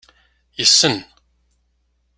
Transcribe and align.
Yessen. 0.57 0.97